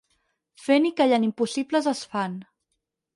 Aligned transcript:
Fent 0.61 0.87
i 0.89 0.91
callant 1.01 1.27
impossibles 1.27 1.91
es 1.93 2.01
fan. 2.15 2.39